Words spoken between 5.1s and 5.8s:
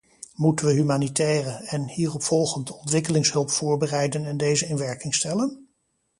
stellen?